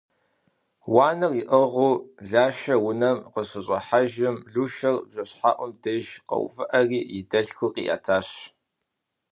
Уанэр 0.93 1.33
иӏыгъыу 1.41 1.93
Лашэр 2.29 2.79
унэм 2.87 3.17
къыщыщӏыхьэжым, 3.33 4.35
Лушэр 4.51 4.95
бжэщхьэӏум 5.07 5.71
деж 5.83 6.05
къэуври, 6.27 6.99
и 7.17 7.19
дэлъхур 7.29 7.71
къиӏэтщ. 7.75 8.33